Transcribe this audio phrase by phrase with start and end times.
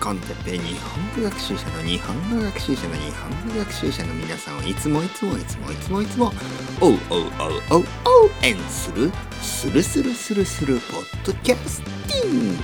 [0.00, 6.32] コンテッペ日本語学習者の日本語学習者の日本語学習者の皆さんをいつもいつもいつもいつもいつも
[6.80, 7.30] おうおうおう
[7.70, 9.10] おうおうえんする
[9.42, 12.62] するするするするポッドキャスティング。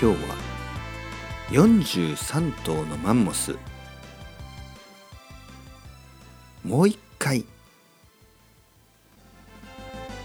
[0.00, 0.36] 今日は
[1.50, 3.56] 43頭のマンモス。
[6.62, 7.46] もう一回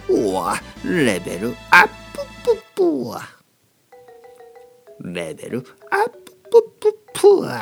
[0.10, 1.88] うわレベルアッ
[2.44, 3.39] プププワ
[5.02, 7.62] レベルアッププププワ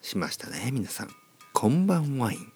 [0.00, 0.70] しましたね。
[0.72, 1.08] 皆さん
[1.52, 2.52] こんばんワイン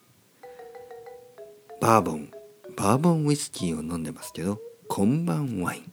[1.80, 2.30] バーボン
[2.76, 5.92] バーボンウイスキーを飲んでますけどこんばんワイン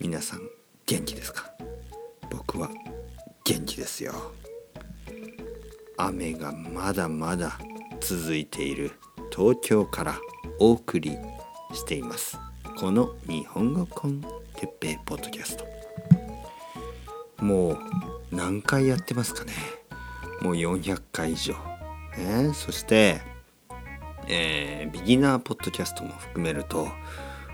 [0.00, 0.40] 皆さん
[0.86, 1.52] 元気ですか？
[2.30, 2.70] 僕は
[3.44, 4.14] 元気ですよ。
[5.96, 7.58] 雨がまだまだ
[8.00, 8.92] 続いている。
[9.30, 10.18] 東京から
[10.58, 11.16] お送り
[11.74, 12.38] しています。
[12.78, 14.20] この日本語コン
[14.56, 15.77] テッペイポッドキャスト。
[17.40, 17.78] もう
[18.30, 19.52] 何回やってますかね。
[20.40, 21.54] もう400回以上、
[22.16, 23.20] ね、そして、
[24.26, 26.88] えービギナーポッドキャストも含めると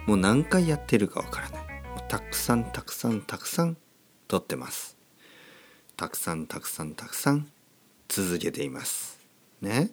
[0.06, 1.64] もう何回やってるかわからない。
[2.08, 3.76] たくさんたくさんたくさん
[4.28, 4.96] 撮ってます。
[5.96, 7.48] たくさんたくさんたくさん
[8.08, 9.18] 続けています。
[9.60, 9.90] ね、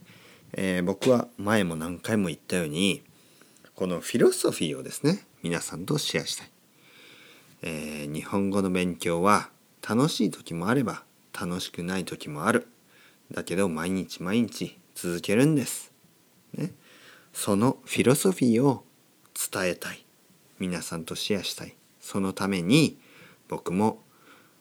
[0.54, 3.04] えー僕は前も何回も言ったように
[3.76, 6.52] このフィロソフィーをですね皆さんとシェアしたい、
[7.64, 9.50] えー日本語の勉強は
[9.88, 11.04] 楽しい時もあれば
[11.40, 12.68] 楽しくない時もある。
[13.32, 15.92] だけど毎日毎日続けるんです、
[16.54, 16.74] ね、
[17.32, 18.84] そのフィロソフィーを
[19.34, 20.06] 伝えたい。
[20.60, 21.76] 皆さんとシェアしたい。
[22.00, 23.00] そのために
[23.48, 24.04] 僕も、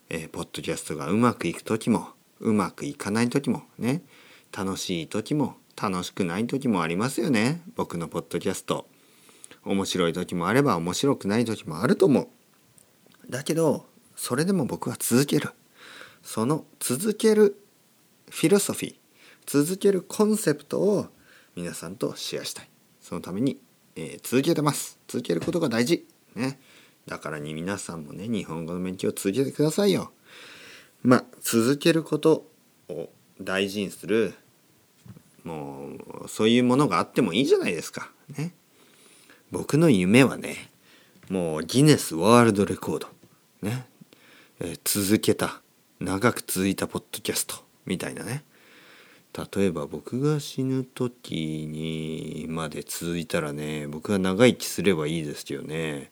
[0.09, 2.09] えーポッドキャストがうまくいく時も
[2.41, 4.03] うまくいかない時もね。
[4.57, 7.63] 楽しい時も楽しくない時もありますよね。
[7.77, 8.87] 僕のポッドキャスト。
[9.65, 12.29] 面白い時もあれば面白くない時もあると思う。
[13.29, 13.87] だけど
[14.23, 15.49] それでも僕は続ける。
[16.23, 17.57] その続ける
[18.29, 18.95] フィロソフィー
[19.47, 21.07] 続けるコンセプトを
[21.57, 22.69] 皆さんとシェアしたい。
[23.01, 23.59] そのために、
[23.97, 24.99] えー続けてます。
[25.09, 26.07] 続けることが大事。
[26.35, 26.61] ね。
[27.07, 30.13] だからに皆さんもね日本語の勉強を続けてくださいよ。
[31.03, 32.47] まあ続けること
[32.91, 33.09] を
[33.41, 34.35] 大事にする。
[35.45, 35.93] も
[36.27, 38.13] うそういうものがあってもいいじゃないですか。
[38.37, 38.53] ね。
[39.51, 40.71] 僕の夢はね
[41.31, 43.09] もうギネスワールドレコード。
[43.63, 43.87] ね、
[44.61, 45.61] え続けた
[46.01, 47.57] 長く続いたポッドキャスト
[47.87, 48.45] みたいなね。
[49.55, 56.11] 例えば僕が死ぬ時にまで続いたらね僕が長生きすればいいですよね、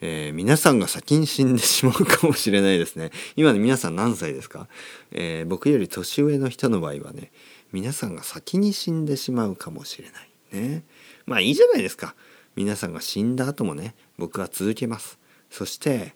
[0.00, 3.12] えー皆さんが先に死んでしまうかもしれないですね。
[3.36, 4.66] 今ね皆さん何歳ですか、
[5.12, 7.30] えー僕より年上の人の場合はね
[7.72, 10.82] 皆さんが先に死んでしまうかもしれないね。
[11.26, 12.14] まあいいじゃないですか。
[12.56, 15.18] 皆さんが死んだ後もね僕は続けます。
[15.50, 16.14] そして、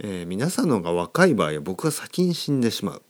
[0.00, 3.02] えー皆さんの方が若い場合は僕は先に死んでしまう。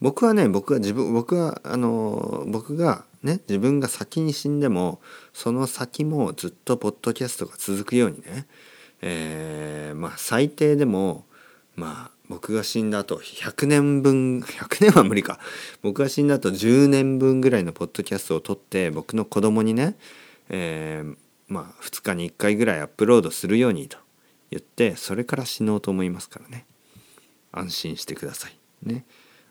[0.00, 5.00] 僕はね僕は自分僕はあの僕がね自分が先に死んでも
[5.32, 8.46] その先もずっとポッドキャストが続くようにね、
[9.02, 11.24] えーまあ最低でも
[11.76, 15.40] まあ僕が死んだ後100年分100年は無理か。
[15.82, 19.96] 僕が死んだ後10年分ぐらいのポッドキャストを撮って僕の子供にね、
[20.48, 21.16] えー
[21.48, 23.98] まあ2日に1回ぐらいアップロードするようにと。
[24.50, 26.66] 言ってそれから死のうと思いますからね。
[27.52, 28.56] 安心してください。
[28.82, 29.04] ね。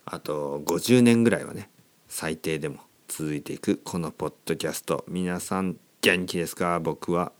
[0.05, 1.69] あと50年ぐらいはね
[2.07, 5.05] 最低でも続いていくこのポッドキャスト。
[5.07, 6.79] 皆さん元気ですか？
[6.79, 7.31] 僕は。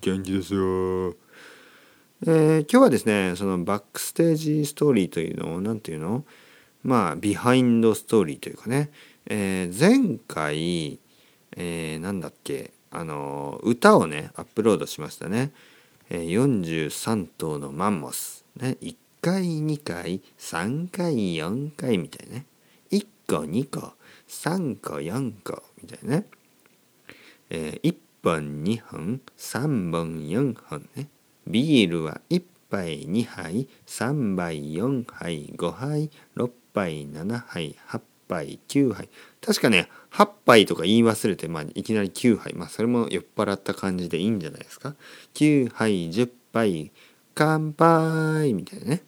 [0.00, 1.16] 元気ですよ。
[2.26, 6.24] えー今日はですねその backstage story というのを何ていうの？
[6.82, 8.90] まあ behind story というかね、
[9.26, 10.98] えー前回、
[11.56, 12.72] えーなんだっけ？
[12.90, 15.73] あの歌をねアップロードしましたね、えー
[16.10, 22.46] 43頭のマンモス、ね、1回2回3回4回みたいなね。
[22.90, 23.94] 1個2個
[24.28, 26.26] 3個4個みたいなね、
[27.50, 31.08] え1本2本3本4本ね。
[31.46, 39.08] ビールは1杯2杯3杯4杯5杯6杯7杯8杯9杯。
[39.44, 42.54] 確かね8杯とか言い忘れて、まあ、いきなり9杯。
[42.54, 44.94] まあそれも酔っ払った感じでいいんじゃないですか。
[45.34, 46.92] 9杯10杯
[47.34, 49.02] 乾杯みたいなね。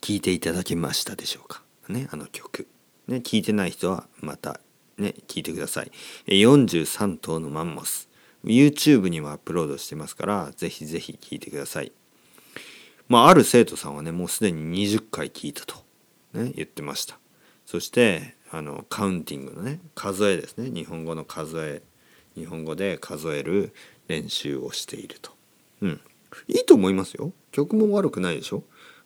[0.00, 1.62] 聞いていただけましたでしょうか。
[1.88, 2.66] ねあの曲。
[3.06, 4.60] ね聞いてない人はまた
[4.98, 5.92] ね聞いてください。
[6.26, 8.08] 43頭のマンモス。
[8.44, 11.92] YouTube にもアップロードしてますからぜひぜひ聞いてください。
[13.08, 15.76] まあある生徒さんはねもうすでに20回聞いたと、
[16.34, 17.18] ね、言ってました。
[17.64, 20.70] そしてあのカウンティングのね数えですね。
[20.70, 21.82] 日本語の数え。
[22.38, 23.74] 日本語で数える
[24.06, 25.32] 練習をしていると、
[25.82, 26.00] うん、
[26.46, 27.32] いいと思いますよ。
[27.50, 28.62] 曲も悪くないでしょ。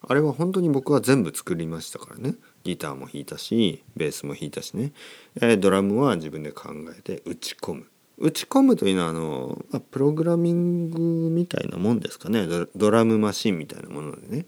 [0.06, 2.34] あれは本当に僕は全部作りましたからね。
[2.64, 4.92] ギターも弾いたしベースも弾いたしね、
[5.36, 7.86] えー、ドラムは自分で考えて打ち込む。
[8.18, 12.46] 打ち込むというのはあの、あ、プログラミングみたいなもんですかね。
[12.76, 14.46] ドラムマシンみたいなものでね。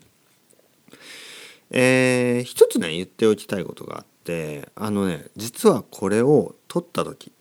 [1.71, 7.33] えー、一つね言っておきたいことがあってあのね実はこれを撮った時、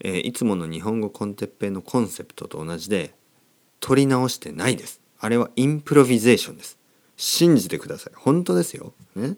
[0.00, 3.14] えー、いつもの日本語 con Teppei のコンセプトと同じで
[3.80, 5.00] 撮り直してないです。
[5.20, 6.78] あれはインプロビゼーションです。
[7.16, 8.12] 信じてください。
[8.16, 9.36] 本当ですよ、ね、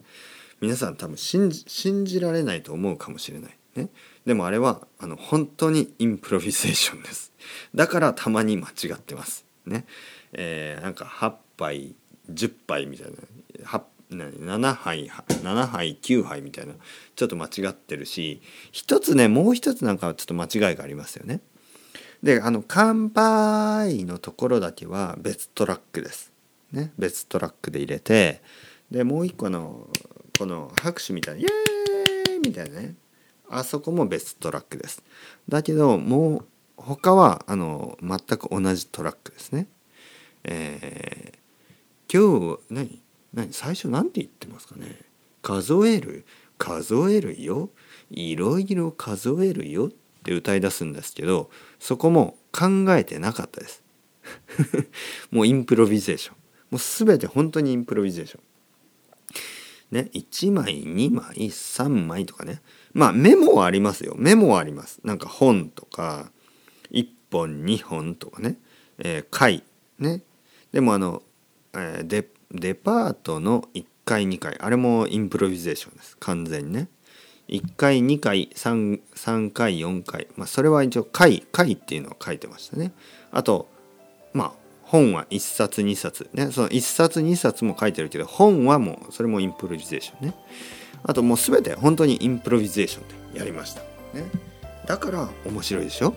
[0.60, 1.50] 皆さん多分信
[2.04, 3.88] じられないと思うかもしれない、ね、
[4.26, 7.32] でもあれはあの本当にインプロビゼーションです。
[7.74, 9.44] だからたまに間違ってます。
[9.66, 9.86] ね。
[10.32, 11.94] えー、なんか8杯
[12.30, 13.16] 10杯みたいな。
[13.66, 16.74] 8 7杯7杯9杯みたいな
[17.14, 18.42] ちょっと間違ってるし
[18.72, 21.40] 一つねもう一つなんかちょっと間違いがありますよね。
[22.22, 26.32] であの「乾杯」のところだけは別トラックです。
[26.72, 28.42] ね、別トラックで入れて
[28.90, 29.88] でもう一個の
[30.38, 32.94] この拍手みたいな「イエーイ!」みたいなね
[33.48, 35.02] あそこも別トラックです。
[35.48, 36.46] だけどもう
[36.76, 39.66] 他はあの全く同じトラックですね。
[40.44, 43.09] えー、今日何？
[43.34, 44.96] 何最初何て言ってますかね？
[45.42, 46.24] 数える
[46.58, 47.70] 数えるよ。
[48.10, 49.86] いろいろ数えるよ。
[49.86, 53.82] って歌い出すんですけどそこも考えてなかったです。
[55.30, 56.36] もうインプロビゼーション。
[56.70, 58.42] もう全て本当にインプロビゼーション。
[59.90, 62.60] ね1枚2枚3枚とかね。
[62.92, 64.14] まあメモはありますよ。
[64.18, 65.00] メモはあります。
[65.04, 66.30] なんか本とか
[66.90, 68.58] 1本2本とかね、
[68.98, 69.64] えー、回
[69.98, 70.22] ね。
[70.72, 71.22] でもあの、
[71.74, 76.16] え、デデパートの1回2回あれもインプロビゼーションです。
[76.18, 76.88] 完全にね。
[77.48, 82.92] 1回2回 3, 3回4回まあそれは一応回回っていうのを書いてましたね。
[83.32, 83.68] あと
[84.32, 84.52] まあ
[84.82, 86.28] 本は1冊2冊。
[86.32, 86.50] ね。
[86.50, 90.34] その1冊2冊も書いてるけど本はもうそれもインプロビゼーションね。
[91.04, 93.00] あともう全て本当にインプロビゼーショ
[93.30, 93.82] ンでやりました。
[94.12, 94.24] ね。
[94.86, 96.14] だから面白いでしょ。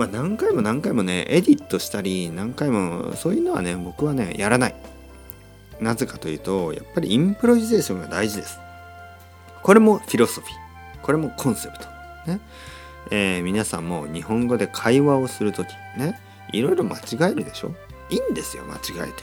[0.00, 4.74] まあ何回も何回もねエディットしたり何回もそういうのはね僕はねやらない。
[5.78, 8.58] なぜかというとやっぱりインプロビゼーションが大事です。
[9.62, 11.00] これもフィロソフィー。
[11.02, 11.84] これもコンセプト。
[12.26, 12.40] ね。
[13.10, 15.68] えー、皆さんも日本語で会話をする時
[15.98, 16.18] ね。
[16.54, 17.74] いろいろ間違えるでしょ？
[18.08, 19.22] いいんですよ間違えて。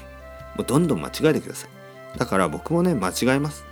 [0.56, 2.20] もうどんどん間違えてください。
[2.20, 3.64] だから僕もね間違えます。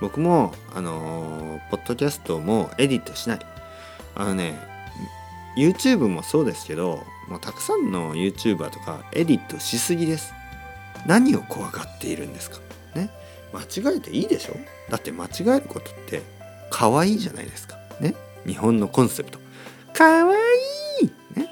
[0.00, 3.40] 僕もあのー、ポッドキャストもエディットしない。
[4.14, 4.72] あのね
[5.56, 10.32] YouTube もそうですけどもうたくさんの YouTuber とかエディットしすぎです。
[11.06, 12.58] 何を怖がっているんですか？
[12.94, 13.10] ね？
[13.52, 14.56] 間違えていいでしょ？
[14.90, 16.22] だって間違えることって
[16.70, 17.76] 可愛いじゃないですか。
[18.00, 18.14] ね？
[18.46, 19.38] 日本のコンセプト。
[19.92, 20.34] 可愛
[21.02, 21.06] い！
[21.38, 21.48] ね？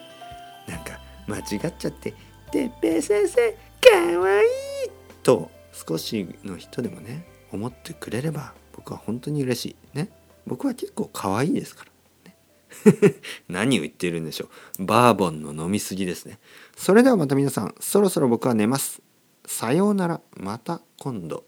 [0.67, 2.15] なんか間違っちゃって
[2.51, 4.49] 「てっぺい先生可愛い！
[5.23, 9.97] と少しの人でもね思ってくれれば僕は本当に嬉しい。
[9.97, 10.09] ね？
[10.47, 11.92] 僕は結構可愛いですから。
[13.49, 14.49] 何を言っているんでしょ
[14.79, 14.85] う。
[14.85, 16.39] バーボンの飲みすぎですね。
[16.77, 19.03] それではまた皆さん、そろそろ僕は寝ます。
[19.47, 20.21] さようなら。
[20.37, 21.45] また今度。